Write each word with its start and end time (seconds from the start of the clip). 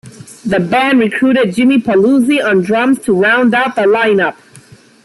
The 0.43 0.59
band 0.59 0.97
recruited 0.97 1.53
Jimmy 1.53 1.77
Paluzzi 1.77 2.43
on 2.43 2.63
drums 2.63 2.97
to 3.01 3.13
round 3.13 3.53
out 3.53 3.75
the 3.75 3.83
lineup. 3.83 4.35